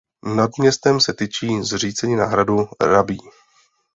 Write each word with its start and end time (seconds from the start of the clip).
Nad 0.35 0.51
městem 0.59 0.99
se 0.99 1.13
tyčí 1.13 1.61
zřícenina 1.63 2.25
hradu 2.25 2.67
Rabí. 2.81 3.17